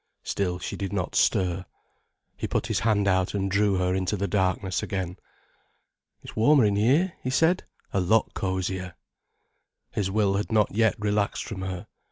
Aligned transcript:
Still 0.23 0.57
she 0.57 0.75
did 0.75 0.91
not 0.91 1.13
stir. 1.13 1.63
He 2.35 2.47
put 2.47 2.65
his 2.65 2.79
hand 2.79 3.07
out 3.07 3.35
and 3.35 3.51
drew 3.51 3.75
her 3.75 3.93
into 3.93 4.17
the 4.17 4.27
darkness 4.27 4.81
again. 4.81 5.17
"It's 6.23 6.35
warmer 6.35 6.65
in 6.65 6.75
here," 6.75 7.13
he 7.21 7.29
said; 7.29 7.65
"a 7.93 7.99
lot 7.99 8.33
cosier." 8.33 8.95
His 9.91 10.09
will 10.09 10.37
had 10.37 10.51
not 10.51 10.73
yet 10.73 10.95
relaxed 10.97 11.43
from 11.43 11.61
her. 11.61 11.85